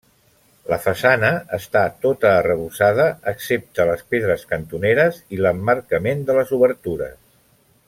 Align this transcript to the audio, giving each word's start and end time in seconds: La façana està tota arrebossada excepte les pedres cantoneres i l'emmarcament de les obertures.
La 0.71 0.77
façana 0.85 1.29
està 1.57 1.83
tota 2.05 2.31
arrebossada 2.37 3.05
excepte 3.33 3.87
les 3.91 4.01
pedres 4.15 4.47
cantoneres 4.55 5.21
i 5.37 5.43
l'emmarcament 5.45 6.25
de 6.31 6.39
les 6.41 6.57
obertures. 6.61 7.17